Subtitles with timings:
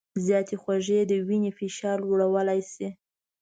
[0.25, 2.87] زیاتې خوږې د وینې فشار لوړولی شي.